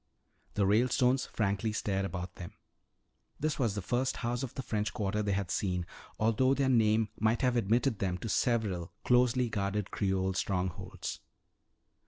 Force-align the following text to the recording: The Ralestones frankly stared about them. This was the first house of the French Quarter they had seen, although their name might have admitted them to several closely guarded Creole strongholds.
The 0.55 0.65
Ralestones 0.65 1.27
frankly 1.27 1.71
stared 1.73 2.05
about 2.05 2.33
them. 2.37 2.53
This 3.39 3.59
was 3.59 3.75
the 3.75 3.83
first 3.83 4.17
house 4.17 4.41
of 4.41 4.55
the 4.55 4.63
French 4.63 4.95
Quarter 4.95 5.21
they 5.21 5.31
had 5.33 5.51
seen, 5.51 5.85
although 6.19 6.55
their 6.55 6.69
name 6.69 7.09
might 7.19 7.43
have 7.43 7.55
admitted 7.55 7.99
them 7.99 8.17
to 8.17 8.27
several 8.27 8.91
closely 9.03 9.47
guarded 9.47 9.91
Creole 9.91 10.33
strongholds. 10.33 11.19